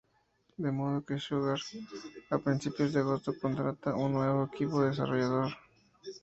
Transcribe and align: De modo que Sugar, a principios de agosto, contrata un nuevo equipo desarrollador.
De 0.63 0.69
modo 0.77 1.05
que 1.05 1.19
Sugar, 1.25 1.61
a 2.31 2.37
principios 2.45 2.89
de 2.93 3.01
agosto, 3.03 3.39
contrata 3.43 3.97
un 4.03 4.13
nuevo 4.13 4.49
equipo 4.51 4.81
desarrollador. 4.81 5.51